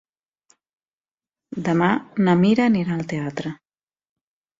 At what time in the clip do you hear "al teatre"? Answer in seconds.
2.97-3.53